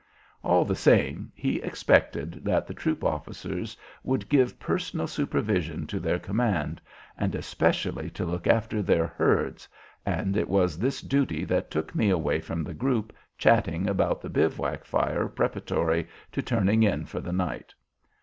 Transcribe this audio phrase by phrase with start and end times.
[0.43, 6.17] All the same, he expected that the troop officers would give personal supervision to their
[6.17, 6.81] command,
[7.19, 9.67] and especially to look after their "herds,"
[10.03, 14.29] and it was this duty that took me away from the group chatting about the
[14.29, 17.75] bivouac fire preparatory to "turning in" for the night.